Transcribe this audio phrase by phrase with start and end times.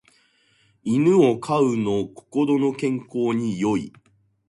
[0.83, 3.93] 犬を飼うの心の健康に良い